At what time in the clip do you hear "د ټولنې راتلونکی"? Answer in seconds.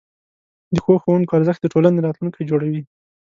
1.63-2.47